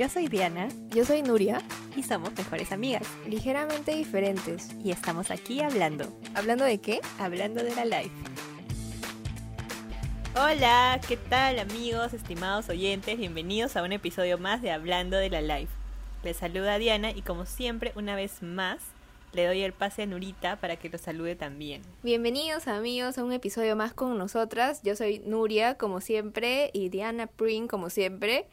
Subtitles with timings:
[0.00, 1.60] Yo soy Diana Yo soy Nuria,
[1.94, 3.06] y somos mejores amigas.
[3.26, 4.70] ligeramente diferentes.
[4.82, 7.02] Y estamos aquí hablando, ¿Hablando de qué?
[7.18, 8.10] hablando de la life.
[10.34, 13.18] Hola, ¿qué tal amigos, estimados oyentes?
[13.18, 15.72] Bienvenidos a un episodio más de Hablando de la Life.
[16.24, 18.78] Les saluda Diana y como siempre, una vez más,
[19.34, 21.82] le doy el pase a Nurita para que lo salude también.
[22.02, 24.80] Bienvenidos amigos a un episodio más con nosotras.
[24.82, 28.46] Yo soy Nuria, como siempre, y Diana Pring, como siempre.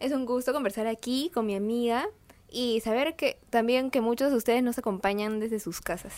[0.00, 2.08] Es un gusto conversar aquí con mi amiga
[2.50, 6.14] y saber que también que muchos de ustedes nos acompañan desde sus casas.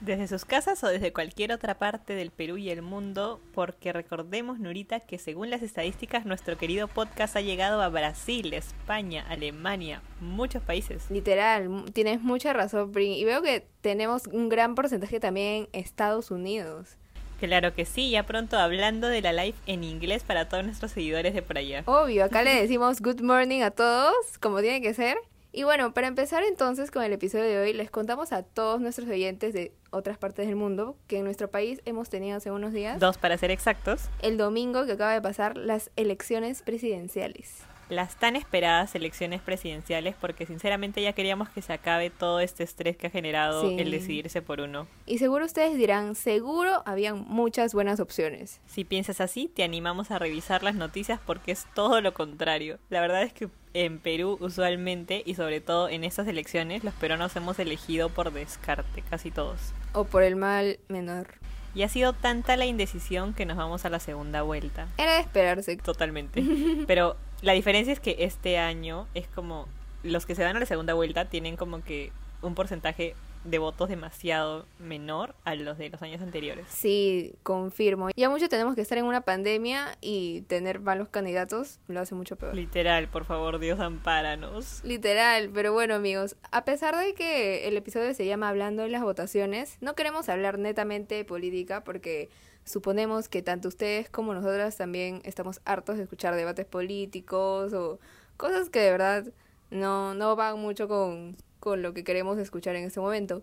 [0.00, 4.60] Desde sus casas o desde cualquier otra parte del Perú y el mundo, porque recordemos,
[4.60, 10.62] Nurita, que según las estadísticas, nuestro querido podcast ha llegado a Brasil, España, Alemania, muchos
[10.62, 11.10] países.
[11.10, 13.14] Literal, tienes mucha razón, Pring.
[13.14, 16.98] Y veo que tenemos un gran porcentaje también en Estados Unidos.
[17.38, 21.34] Claro que sí, ya pronto hablando de la live en inglés para todos nuestros seguidores
[21.34, 21.82] de por allá.
[21.86, 25.16] Obvio, acá le decimos good morning a todos, como tiene que ser.
[25.56, 29.08] Y bueno, para empezar entonces con el episodio de hoy, les contamos a todos nuestros
[29.08, 32.98] oyentes de otras partes del mundo que en nuestro país hemos tenido hace unos días,
[32.98, 37.62] Dos para ser exactos, el domingo que acaba de pasar, las elecciones presidenciales.
[37.88, 42.96] Las tan esperadas elecciones presidenciales, porque sinceramente ya queríamos que se acabe todo este estrés
[42.96, 43.76] que ha generado Sí.
[43.78, 44.86] el decidirse por uno.
[45.06, 48.60] Y seguro ustedes dirán, seguro habían muchas buenas opciones.
[48.66, 52.78] Si piensas así, te animamos a revisar las noticias porque es todo lo contrario.
[52.90, 57.34] La verdad es que en Perú usualmente y sobre todo en estas elecciones los peruanos
[57.36, 59.60] hemos elegido por descarte, casi todos.
[59.92, 61.26] O por el mal menor.
[61.74, 64.86] Y ha sido tanta la indecisión que nos vamos a la segunda vuelta.
[64.96, 65.76] Era de esperarse.
[65.76, 66.40] Totalmente.
[66.86, 69.68] Pero la diferencia es que este año es como
[70.02, 72.10] los que se van a la segunda vuelta tienen como que
[72.42, 73.14] un porcentaje
[73.44, 76.66] de votos demasiado menor a los de los años anteriores.
[76.70, 78.08] Sí, confirmo.
[78.16, 82.36] Ya mucho tenemos que estar en una pandemia y tener malos candidatos lo hace mucho
[82.36, 82.54] peor.
[82.54, 84.82] Literal, por favor, Dios ampáranos.
[84.82, 89.02] Literal, pero bueno amigos, a pesar de que el episodio se llama Hablando de las
[89.02, 92.30] votaciones, no queremos hablar netamente de política porque
[92.64, 97.98] suponemos que tanto ustedes como nosotras también estamos hartos de escuchar debates políticos o
[98.36, 99.24] cosas que de verdad
[99.70, 103.42] no, no van mucho con, con lo que queremos escuchar en este momento.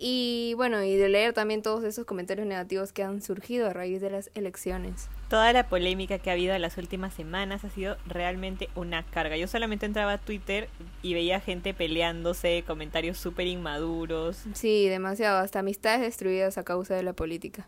[0.00, 4.00] Y bueno, y de leer también todos esos comentarios negativos que han surgido a raíz
[4.00, 5.08] de las elecciones.
[5.28, 9.36] Toda la polémica que ha habido en las últimas semanas ha sido realmente una carga.
[9.36, 10.68] Yo solamente entraba a Twitter
[11.02, 14.44] y veía gente peleándose, comentarios súper inmaduros.
[14.54, 17.66] Sí, demasiado, hasta amistades destruidas a causa de la política.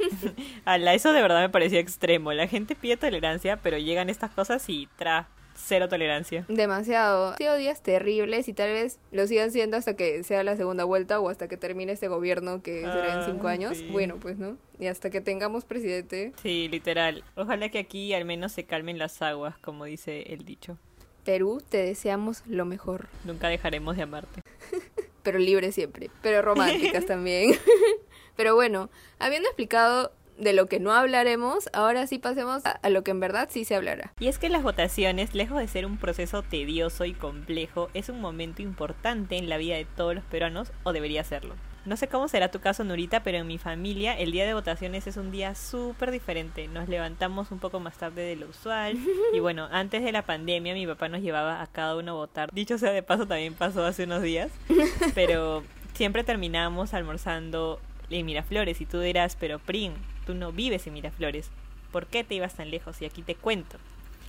[0.64, 2.32] Ala, eso de verdad me parecía extremo.
[2.32, 5.28] La gente pide tolerancia, pero llegan estas cosas y tra,
[5.60, 6.44] cero tolerancia.
[6.48, 7.32] Demasiado.
[7.32, 10.84] Han sido días terribles y tal vez lo sigan siendo hasta que sea la segunda
[10.84, 13.76] vuelta o hasta que termine este gobierno que será en Ah, cinco años.
[13.76, 13.88] sí.
[13.90, 14.56] Bueno, pues no.
[14.78, 16.32] Y hasta que tengamos presidente.
[16.42, 17.24] Sí, literal.
[17.34, 20.78] Ojalá que aquí al menos se calmen las aguas, como dice el dicho.
[21.24, 23.08] Perú, te deseamos lo mejor.
[23.24, 24.40] Nunca dejaremos de amarte.
[25.22, 26.10] Pero libre siempre.
[26.22, 27.52] Pero románticas también.
[28.36, 33.02] Pero bueno, habiendo explicado de lo que no hablaremos, ahora sí pasemos a, a lo
[33.02, 34.12] que en verdad sí se hablará.
[34.18, 38.20] Y es que las votaciones, lejos de ser un proceso tedioso y complejo, es un
[38.20, 41.54] momento importante en la vida de todos los peruanos, o debería serlo.
[41.88, 45.06] No sé cómo será tu caso, Nurita, pero en mi familia el día de votaciones
[45.06, 46.68] es un día súper diferente.
[46.68, 48.98] Nos levantamos un poco más tarde de lo usual.
[49.32, 52.50] Y bueno, antes de la pandemia mi papá nos llevaba a cada uno a votar.
[52.52, 54.50] Dicho sea de paso, también pasó hace unos días.
[55.14, 55.62] Pero
[55.94, 58.80] siempre terminábamos almorzando en Miraflores.
[58.82, 59.94] Y tú dirás, pero Prim,
[60.28, 61.48] tú no vives en Miraflores.
[61.90, 63.00] ¿Por qué te ibas tan lejos?
[63.00, 63.78] Y aquí te cuento.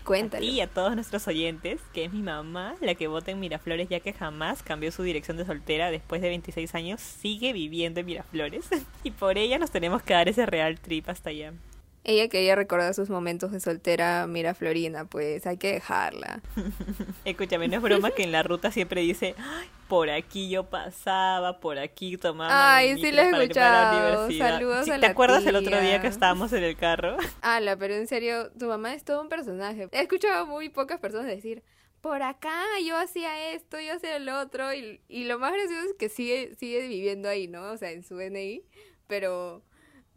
[0.06, 0.46] Cuéntalo.
[0.46, 4.00] Y a todos nuestros oyentes, que es mi mamá la que vota en Miraflores, ya
[4.00, 8.70] que jamás cambió su dirección de soltera después de 26 años, sigue viviendo en Miraflores.
[9.04, 11.52] y por ella nos tenemos que dar ese real trip hasta allá.
[12.06, 16.42] Ella quería recordar sus momentos de soltera Miraflorina, pues hay que dejarla.
[17.26, 21.60] Escúchame, no es broma que en la ruta siempre dice, "Ay, por aquí yo pasaba,
[21.60, 22.76] por aquí tomaba.
[22.78, 23.98] Ay, sí lo he para la escuchado.
[24.00, 24.50] universidad".
[24.56, 26.02] Saludos Sí, a ¿Te la acuerdas el otro día tía.
[26.02, 27.18] que estábamos en el carro?
[27.42, 29.88] Ala, pero en serio, tu mamá es todo un personaje.
[29.92, 31.64] He escuchado muy pocas personas decir,
[32.02, 35.94] por acá yo hacía esto, yo hacía el otro, y, y lo más gracioso es
[36.00, 37.72] que sigue, sigue viviendo ahí, ¿no?
[37.72, 38.64] O sea, en su DNI,
[39.08, 39.64] pero,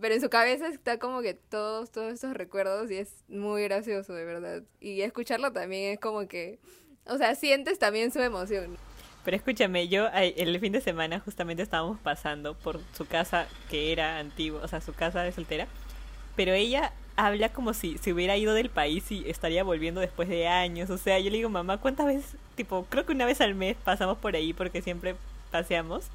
[0.03, 4.13] pero en su cabeza está como que todos, todos estos recuerdos y es muy gracioso,
[4.13, 4.63] de verdad.
[4.81, 6.59] Y escucharlo también es como que,
[7.07, 8.77] o sea, sientes también su emoción.
[9.25, 14.19] Pero escúchame, yo el fin de semana justamente estábamos pasando por su casa que era
[14.19, 15.69] antigua, o sea, su casa de soltera,
[16.35, 20.49] pero ella habla como si se hubiera ido del país y estaría volviendo después de
[20.49, 23.55] años, o sea, yo le digo, mamá, ¿cuántas veces, tipo, creo que una vez al
[23.55, 25.15] mes pasamos por ahí porque siempre
[25.53, 26.07] paseamos?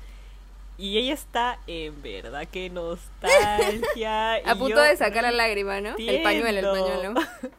[0.77, 4.33] Y ella está en verdad que nostalgia.
[4.45, 5.95] A y punto de sacar la lágrima, ¿no?
[5.97, 7.13] El pañuelo, el entiendo.
[7.13, 7.21] pañuelo.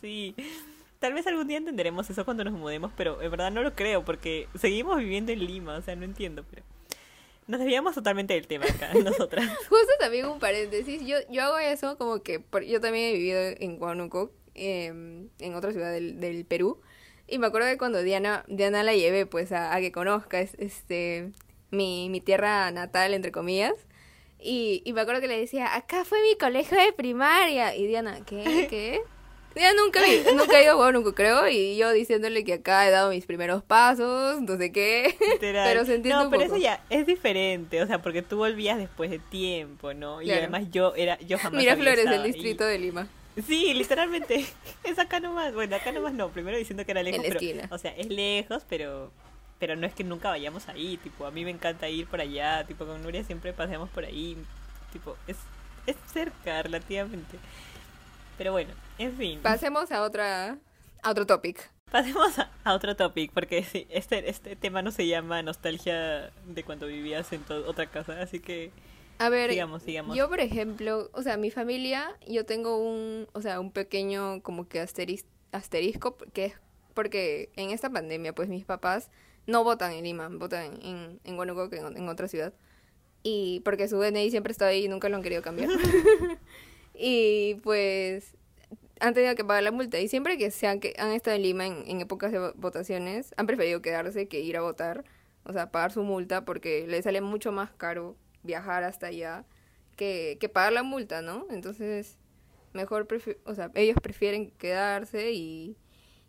[0.00, 0.34] Sí.
[0.98, 4.02] tal vez algún día entenderemos eso cuando nos mudemos, pero en verdad no lo creo
[4.02, 6.62] porque seguimos viviendo en Lima, o sea, no entiendo, pero
[7.46, 9.46] nos desviamos totalmente del tema acá, nosotras.
[9.68, 13.40] Justo también un paréntesis, yo, yo hago eso como que por- yo también he vivido
[13.42, 16.80] en Huánuco, em, en otra ciudad del, del Perú,
[17.26, 20.54] y me acuerdo que cuando Diana, Diana la llevé pues a, a que conozca es-
[20.58, 21.30] este,
[21.70, 23.74] mi, mi tierra natal, entre comillas,
[24.38, 28.20] y, y me acuerdo que le decía, acá fue mi colegio de primaria, y Diana,
[28.26, 28.66] ¿qué?
[28.70, 29.00] ¿Qué?
[29.54, 30.00] Diana nunca,
[30.36, 33.64] nunca ha ido a Huánuco, creo, y yo diciéndole que acá he dado mis primeros
[33.64, 35.16] pasos, no sé qué.
[35.32, 35.68] Literal.
[35.72, 36.54] Pero se entiende no, un pero poco.
[36.54, 40.22] eso ya es diferente, o sea, porque tú volvías después de tiempo, ¿no?
[40.22, 40.42] Y Claro.
[40.42, 42.32] además yo era, yo jamás había Miraflores, el estado ahí.
[42.32, 43.08] distrito de Lima.
[43.46, 44.44] Sí, literalmente.
[44.84, 45.52] Es acá nomás.
[45.54, 46.28] Bueno, acá nomás no.
[46.30, 47.24] Primero diciendo que era lejos.
[47.24, 47.74] En la pero.
[47.74, 49.10] O sea, es lejos, pero
[49.60, 50.96] pero no es que nunca vayamos ahí.
[50.96, 52.64] Tipo, a mí me encanta ir por allá.
[52.66, 54.36] Tipo, con Nuria siempre paseamos por ahí.
[54.92, 55.36] Tipo, es,
[55.86, 57.38] es cerca relativamente.
[58.38, 59.40] Pero bueno, en fin.
[59.42, 60.56] Pasemos a otra
[61.02, 61.70] a otro topic.
[61.90, 66.62] Pasemos a, a otro topic, porque sí, este, este tema no se llama nostalgia de
[66.64, 68.70] cuando vivías en otra casa, así que
[69.18, 70.16] A ver, sigamos, sigamos.
[70.16, 74.68] yo por ejemplo, o sea, mi familia, yo tengo un, o sea, un pequeño como
[74.68, 76.54] que asteris- asterisco que es
[76.94, 79.10] porque en esta pandemia pues mis papás
[79.50, 82.52] no votan en Lima, votan en en Huánuco que en, en otra ciudad.
[83.22, 85.70] Y porque su DNI siempre está ahí y nunca lo han querido cambiar.
[86.94, 88.36] y pues
[89.00, 91.42] han tenido que pagar la multa y siempre que se han, que han estado en
[91.42, 95.04] Lima en, en épocas de vo- votaciones han preferido quedarse que ir a votar,
[95.44, 99.44] o sea, pagar su multa porque les sale mucho más caro viajar hasta allá
[99.96, 101.46] que, que pagar la multa, ¿no?
[101.50, 102.18] Entonces,
[102.74, 103.08] mejor,
[103.44, 105.76] o sea, ellos prefieren quedarse y,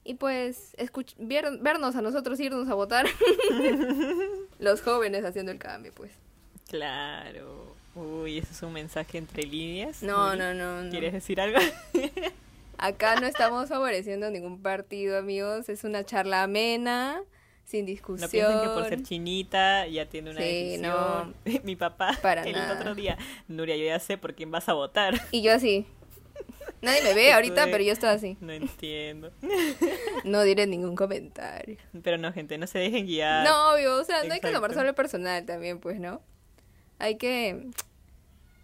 [0.03, 3.06] y pues escuch- ver- vernos a nosotros irnos a votar.
[4.59, 6.12] Los jóvenes haciendo el cambio, pues.
[6.69, 7.75] Claro.
[7.95, 10.01] Uy, eso es un mensaje entre líneas.
[10.01, 10.89] No, no, no, no.
[10.89, 11.59] ¿Quieres decir algo?
[12.77, 15.68] Acá no estamos favoreciendo ningún partido, amigos.
[15.69, 17.21] Es una charla amena,
[17.65, 18.30] sin No discusión.
[18.31, 20.45] piensen que por ser chinita ya tiene una Sí,
[20.77, 21.36] decisión.
[21.63, 22.80] Mi papá, Para el nada.
[22.80, 23.18] otro día,
[23.48, 25.13] Nuria, yo ya sé por quién vas a votar.
[25.31, 25.86] Y yo así.
[26.81, 28.37] Nadie me ve ahorita, pero yo estoy así.
[28.41, 29.31] No entiendo.
[30.23, 31.77] No diré ningún comentario.
[32.03, 33.43] Pero no, gente, no se dejen guiar.
[33.43, 36.21] No, obvio, o sea, no hay que tomar solo personal también, pues, ¿no?
[36.99, 37.67] Hay que...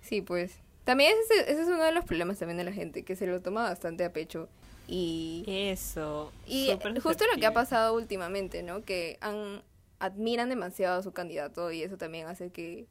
[0.01, 0.59] Sí, pues.
[0.83, 3.41] También ese, ese es uno de los problemas también de la gente, que se lo
[3.41, 4.49] toma bastante a pecho.
[4.87, 5.43] Y...
[5.47, 6.31] Eso.
[6.45, 6.69] Y
[7.01, 8.83] justo lo que ha pasado últimamente, ¿no?
[8.83, 9.63] Que han,
[9.99, 12.85] admiran demasiado a su candidato y eso también hace que,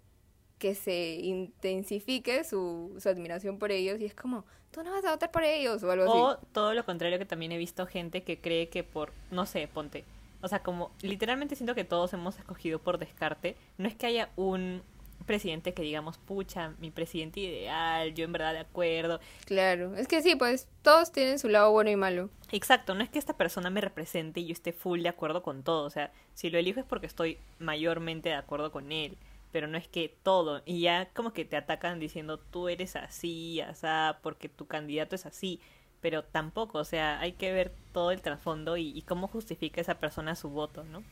[0.58, 5.10] que se intensifique su, su admiración por ellos y es como, tú no vas a
[5.10, 6.18] votar por ellos o algo así.
[6.18, 9.68] O todo lo contrario, que también he visto gente que cree que por, no sé,
[9.72, 10.04] ponte.
[10.42, 13.56] O sea, como literalmente siento que todos hemos escogido por descarte.
[13.78, 14.82] No es que haya un
[15.24, 19.20] presidente que digamos, pucha, mi presidente ideal, yo en verdad de acuerdo.
[19.44, 22.30] Claro, es que sí, pues todos tienen su lado bueno y malo.
[22.52, 25.62] Exacto, no es que esta persona me represente y yo esté full de acuerdo con
[25.62, 25.84] todo.
[25.84, 29.16] O sea, si lo elijo es porque estoy mayormente de acuerdo con él.
[29.56, 30.60] Pero no es que todo.
[30.66, 35.24] Y ya como que te atacan diciendo tú eres así, asá, porque tu candidato es
[35.24, 35.62] así.
[36.02, 40.36] Pero tampoco, o sea, hay que ver todo el trasfondo y, cómo justifica esa persona
[40.36, 41.02] su voto, ¿no?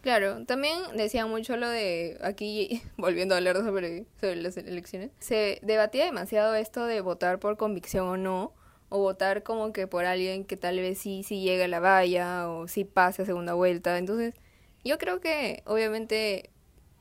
[0.00, 5.60] Claro, también decían mucho lo de, aquí volviendo a hablar sobre, sobre las elecciones, se
[5.62, 8.52] debatía demasiado esto de votar por convicción o no,
[8.88, 12.48] o votar como que por alguien que tal vez sí, sí llegue a la valla
[12.48, 13.98] o sí pase a segunda vuelta.
[13.98, 14.34] Entonces,
[14.84, 16.50] yo creo que obviamente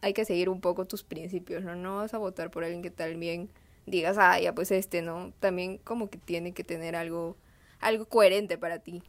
[0.01, 1.75] hay que seguir un poco tus principios, ¿no?
[1.75, 3.49] No vas a votar por alguien que tal bien
[3.85, 5.33] digas, ah, ya pues este, ¿no?
[5.39, 7.37] También como que tiene que tener algo,
[7.79, 9.03] algo coherente para ti,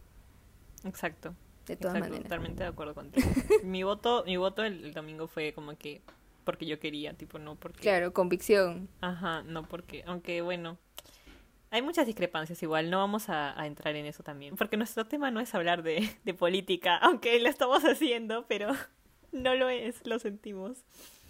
[0.84, 1.34] Exacto.
[1.66, 2.22] de todas Exacto, maneras.
[2.24, 3.26] totalmente de acuerdo contigo.
[3.62, 6.02] mi voto, mi voto el, el domingo fue como que
[6.44, 8.88] porque yo quería, tipo, no porque Claro, convicción.
[9.00, 10.78] Ajá, no porque, aunque bueno,
[11.70, 15.30] hay muchas discrepancias igual, no vamos a, a entrar en eso también, porque nuestro tema
[15.30, 18.72] no es hablar de, de política, aunque lo estamos haciendo, pero
[19.32, 20.78] no lo es, lo sentimos.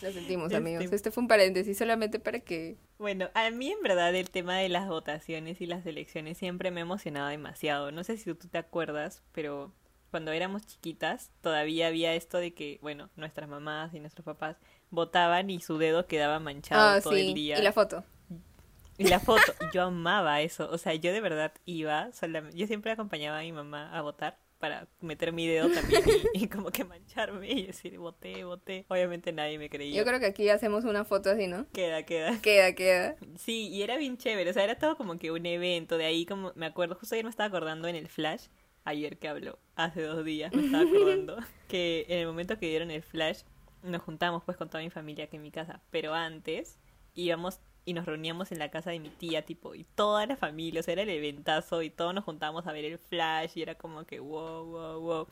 [0.00, 0.92] Lo sentimos, Este- amigos.
[0.92, 2.76] Este fue un paréntesis solamente para que...
[2.98, 6.80] Bueno, a mí en verdad el tema de las votaciones y las elecciones siempre me
[6.80, 7.90] ha emocionado demasiado.
[7.92, 9.72] No sé si tú te acuerdas, pero
[10.10, 14.56] cuando éramos chiquitas todavía había esto de que, bueno, nuestras mamás y nuestros papás
[14.90, 17.28] votaban y su dedo quedaba manchado Ah, todo sí.
[17.28, 17.58] el día.
[17.58, 18.04] Y la foto.
[18.98, 20.68] Y la foto, yo amaba eso.
[20.70, 24.38] O sea, yo de verdad iba, solamente, yo siempre acompañaba a mi mamá a votar
[24.58, 26.02] para meter mi dedo también
[26.34, 28.84] y, y como que mancharme y decir voté, voté.
[28.88, 29.96] Obviamente nadie me creía.
[29.96, 31.66] Yo creo que aquí hacemos una foto así, ¿no?
[31.72, 32.40] Queda, queda.
[32.40, 33.16] Queda, queda.
[33.36, 34.50] Sí, y era bien chévere.
[34.50, 35.96] O sea, era todo como que un evento.
[35.96, 38.46] De ahí, como me acuerdo, justo ayer me estaba acordando en el flash.
[38.84, 41.36] Ayer que habló, hace dos días me estaba acordando
[41.68, 43.42] que en el momento que dieron el flash
[43.82, 45.82] nos juntamos pues con toda mi familia aquí en mi casa.
[45.90, 46.78] Pero antes
[47.14, 50.80] íbamos y nos reuníamos en la casa de mi tía, tipo, y toda la familia,
[50.80, 53.76] o sea, era el eventazo y todos nos juntábamos a ver el flash y era
[53.76, 55.26] como que wow, wow, wow.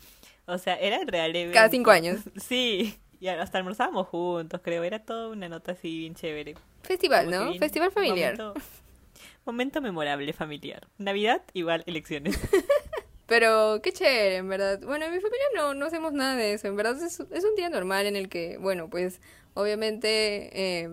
[0.47, 1.53] O sea, era el real evento.
[1.53, 2.21] Cada cinco años.
[2.37, 6.55] Sí, y hasta almorzábamos juntos, creo, era toda una nota así bien chévere.
[6.83, 7.59] Festival, Como ¿no?
[7.59, 8.39] Festival familiar.
[8.39, 8.61] Momento,
[9.45, 10.89] momento memorable familiar.
[10.97, 12.41] Navidad igual elecciones.
[13.27, 14.81] Pero qué chévere, en verdad.
[14.81, 16.69] Bueno, en mi familia no, no hacemos nada de eso.
[16.69, 19.21] En verdad es, es un día normal en el que, bueno, pues
[19.53, 20.89] obviamente eh,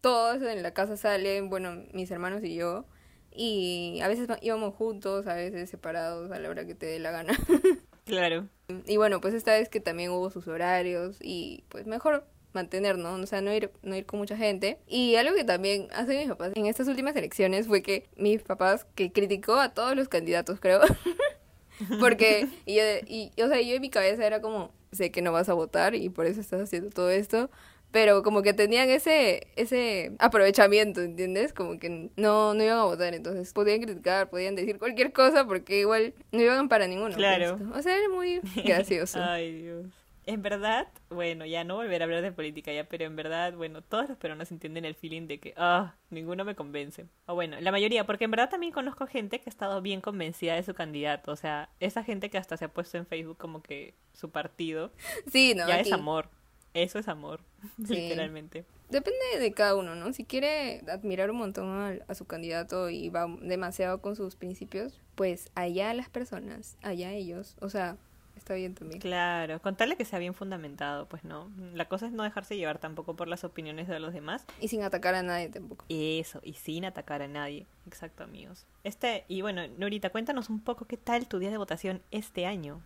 [0.00, 2.86] todos en la casa salen, bueno, mis hermanos y yo.
[3.30, 7.10] Y a veces íbamos juntos, a veces separados, a la hora que te dé la
[7.10, 7.34] gana.
[8.06, 8.48] claro.
[8.86, 12.26] Y bueno, pues esta vez que también hubo sus horarios y pues mejor
[12.56, 13.12] mantener, ¿no?
[13.12, 14.78] O sea, no ir, no ir con mucha gente.
[14.88, 18.86] Y algo que también hacen mis papás en estas últimas elecciones fue que mis papás,
[18.96, 20.80] que criticó a todos los candidatos, creo.
[22.00, 25.48] Porque, y, y, o sea, yo en mi cabeza era como, sé que no vas
[25.48, 27.50] a votar y por eso estás haciendo todo esto.
[27.90, 31.52] Pero como que tenían ese, ese aprovechamiento, ¿entiendes?
[31.52, 35.80] Como que no, no iban a votar, entonces podían criticar, podían decir cualquier cosa porque
[35.80, 37.14] igual no iban para ninguno.
[37.14, 37.58] Claro.
[37.58, 37.78] pues.
[37.78, 39.18] O sea, era muy gracioso.
[39.22, 39.86] Ay, Dios.
[40.26, 43.80] En verdad, bueno, ya no volver a hablar de política ya, pero en verdad, bueno,
[43.80, 47.06] todos los peruanos entienden el feeling de que, ah, ninguno me convence.
[47.26, 50.56] O bueno, la mayoría, porque en verdad también conozco gente que ha estado bien convencida
[50.56, 51.30] de su candidato.
[51.30, 54.90] O sea, esa gente que hasta se ha puesto en Facebook como que su partido,
[55.30, 56.28] Sí, no, ya aquí es amor.
[56.76, 57.40] Eso es amor,
[57.86, 57.94] Sí.
[57.94, 58.64] literalmente.
[58.90, 60.12] Depende de cada uno, ¿no?
[60.12, 65.00] Si quiere admirar un montón a, a su candidato y va demasiado con sus principios,
[65.16, 67.56] pues allá las personas, allá ellos.
[67.60, 67.96] O sea,
[68.36, 69.00] está bien también.
[69.00, 71.50] Claro, contarle que sea bien fundamentado, pues no.
[71.74, 74.82] La cosa es no dejarse llevar tampoco por las opiniones de los demás Y sin
[74.82, 75.84] atacar a nadie tampoco.
[75.88, 77.66] Eso, y sin atacar a nadie.
[77.88, 78.66] Exacto, amigos.
[78.84, 82.82] Este, y bueno, Norita, cuéntanos un poco qué tal tu día de votación este año.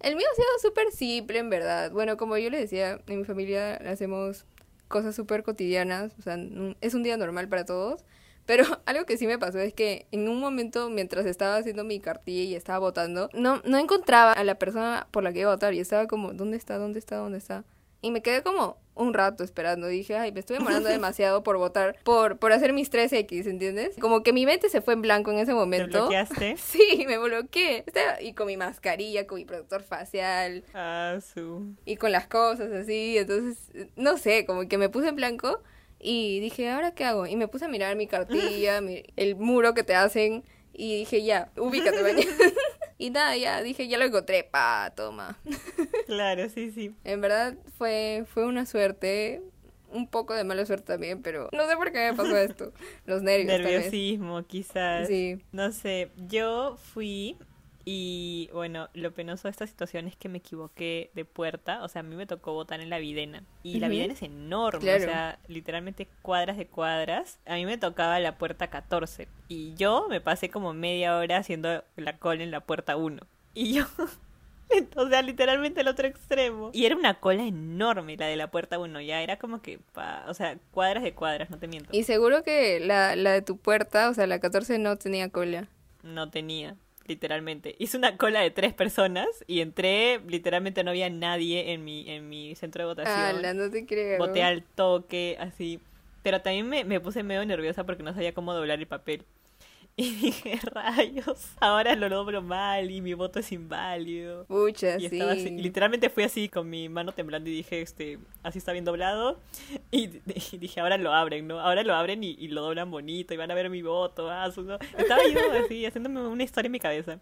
[0.00, 1.90] El mío ha sido súper simple, en verdad.
[1.90, 4.46] Bueno, como yo les decía, en mi familia hacemos
[4.88, 6.12] cosas súper cotidianas.
[6.18, 6.38] O sea,
[6.80, 8.04] es un día normal para todos.
[8.46, 12.00] Pero algo que sí me pasó es que en un momento, mientras estaba haciendo mi
[12.00, 15.54] cartilla y estaba votando, no, no encontraba a la persona por la que iba a
[15.54, 15.74] votar.
[15.74, 16.78] Y estaba como, ¿dónde está?
[16.78, 17.16] ¿Dónde está?
[17.16, 17.64] ¿Dónde está?
[18.00, 19.86] Y me quedé como un rato esperando.
[19.86, 23.96] Dije, ay, me estoy demorando demasiado por votar, por, por hacer mis 3X, ¿entiendes?
[24.00, 25.98] Como que mi mente se fue en blanco en ese ¿Te momento.
[26.00, 26.56] bloqueaste?
[26.58, 27.84] Sí, me bloqueé.
[28.20, 31.74] Y con mi mascarilla, con mi protector facial Ah, su.
[31.84, 33.18] y con las cosas así.
[33.18, 35.60] Entonces, no sé, como que me puse en blanco
[36.00, 37.26] y dije, ¿ahora qué hago?
[37.26, 41.24] Y me puse a mirar mi cartilla, mi- el muro que te hacen y dije,
[41.24, 42.30] ya, ubícate mañana.
[42.98, 45.38] y nada, ya, dije, ya lo encontré, pa, toma.
[46.06, 46.94] Claro, sí, sí.
[47.04, 49.42] En verdad fue, fue una suerte,
[49.92, 52.72] un poco de mala suerte también, pero no sé por qué me pasó esto.
[53.06, 53.60] Los nervios.
[53.60, 55.06] Nerviosismo, quizás.
[55.06, 55.38] Sí.
[55.52, 57.36] No sé, yo fui
[57.90, 62.00] y bueno, lo penoso de esta situación es que me equivoqué de puerta, o sea,
[62.00, 63.88] a mí me tocó votar en la Videna y la.
[63.88, 65.04] Videna es enorme, Claro.
[65.04, 67.38] o sea, literalmente cuadras de cuadras.
[67.46, 71.82] A mí me tocaba la puerta 14 y yo me pasé como media hora haciendo
[71.96, 73.22] la cola en la puerta 1
[73.54, 73.84] y yo
[74.96, 76.70] o sea, literalmente el otro extremo.
[76.74, 80.26] Y era una cola enorme la de la puerta 1, ya era como que, pa-
[80.28, 81.88] o sea, cuadras de cuadras, no te miento.
[81.92, 85.68] Y seguro que la, la de tu puerta, o sea, la 14 no tenía cola.
[86.02, 86.76] No tenía,
[87.08, 87.74] literalmente.
[87.78, 92.28] Hice una cola de tres personas y entré, literalmente no había nadie en mi, en
[92.28, 93.18] mi centro de votación.
[93.18, 94.18] Ala, no te creo.
[94.18, 95.80] Voté al toque, así.
[96.22, 99.24] Pero también me, me puse medio nerviosa porque no sabía cómo doblar el papel.
[100.00, 104.44] Y dije, rayos, ahora lo doblo mal y mi voto es inválido.
[104.46, 105.20] Pucha, Y sí.
[105.20, 109.40] así, literalmente fui así con mi mano temblando y dije, este, así está bien doblado.
[109.90, 110.10] Y,
[110.52, 111.58] y dije, ahora lo abren, ¿no?
[111.58, 114.30] Ahora lo abren y, y lo doblan bonito y van a ver mi voto.
[114.30, 114.78] ah, su- no.
[114.96, 117.18] Estaba yo así, haciéndome una historia en mi cabeza.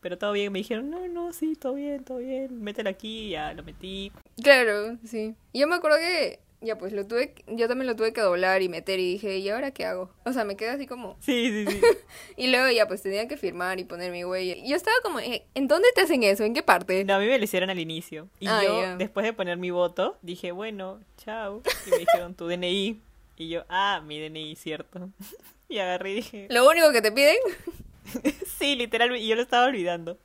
[0.00, 3.52] Pero todo bien, me dijeron, no, no, sí, todo bien, todo bien, mételo aquí, ya
[3.54, 4.10] lo metí.
[4.42, 5.34] Claro, sí.
[5.52, 8.68] Yo me acuerdo que, ya pues lo tuve, yo también lo tuve que doblar y
[8.68, 10.10] meter y dije, ¿y ahora qué hago?
[10.24, 11.16] O sea, me quedé así como...
[11.20, 11.80] Sí, sí, sí.
[12.36, 14.56] Y luego ya pues tenía que firmar y poner mi huella.
[14.56, 16.44] Y yo estaba como, "Eh, ¿en dónde te hacen eso?
[16.44, 17.04] ¿En qué parte?
[17.04, 18.28] No, a mí me lo hicieron al inicio.
[18.40, 21.62] Y Ah, yo, después de poner mi voto, dije, bueno, chao.
[21.86, 23.00] Y me dijeron, tu DNI.
[23.36, 25.10] Y yo, ah, mi DNI, cierto.
[25.68, 27.36] Y agarré y dije, Lo único que te piden...
[28.58, 30.18] Sí, literalmente, y yo lo estaba olvidando.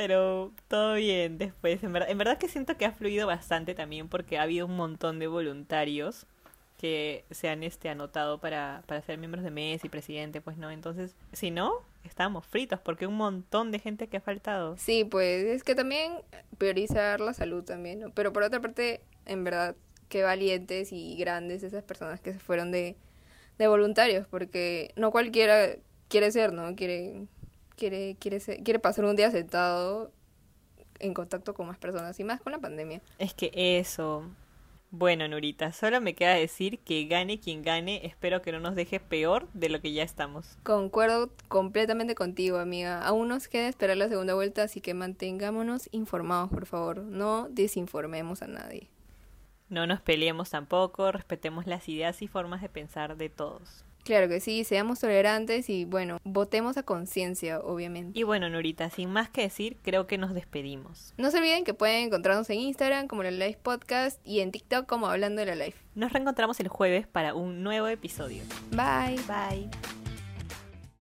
[0.00, 1.84] Pero todo bien después.
[1.84, 4.74] En verdad, en verdad que siento que ha fluido bastante también porque ha habido un
[4.74, 6.24] montón de voluntarios
[6.78, 10.70] que se han este anotado para, para ser miembros de MES y presidente, pues no.
[10.70, 14.74] Entonces, si no, estábamos fritos porque un montón de gente que ha faltado.
[14.78, 16.14] Sí, pues es que también
[16.56, 18.10] priorizar la salud también.
[18.14, 19.76] Pero por otra parte, en verdad,
[20.08, 22.96] qué valientes y grandes esas personas que se fueron de,
[23.58, 25.76] de voluntarios, porque no cualquiera
[26.08, 26.74] quiere ser, ¿no?
[26.74, 27.26] Quiere,
[27.80, 30.12] quiere, quiere, ser- quiere pasar un día sentado
[31.00, 33.00] en contacto con más personas y más con la pandemia.
[33.18, 34.22] Es que eso.
[34.92, 38.98] Bueno, Nurita, solo me queda decir que gane quien gane, espero que no nos deje
[39.00, 40.58] peor de lo que ya estamos.
[40.64, 43.00] Concuerdo completamente contigo, amiga.
[43.00, 46.98] Aún nos queda esperar la segunda vuelta, así que mantengámonos informados, por favor.
[46.98, 48.88] No desinformemos a nadie.
[49.68, 53.84] No nos peleemos tampoco, respetemos las ideas y formas de pensar de todos.
[54.04, 58.18] Claro que sí, seamos tolerantes y bueno, votemos a conciencia, obviamente.
[58.18, 61.14] Y bueno, Nurita, sin más que decir, creo que nos despedimos.
[61.16, 64.86] No se olviden que pueden encontrarnos en Instagram como la Live Podcast y en TikTok
[64.86, 65.76] como Hablando de la Live.
[65.94, 68.42] Nos reencontramos el jueves para un nuevo episodio.
[68.70, 69.16] Bye.
[69.26, 69.99] Bye.